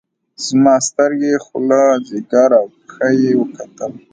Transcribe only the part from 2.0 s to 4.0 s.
ځيګر او پښه يې کتل.